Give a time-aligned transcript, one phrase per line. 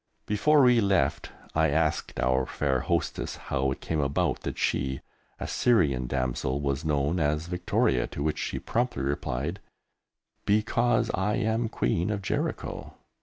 [0.25, 5.01] Before we left, I asked our fair hostess how it came about that she,
[5.39, 9.59] a Syrian damsel, was known as Victoria, to which she promptly replied,
[10.43, 12.95] "Because I am Queen of Jericho."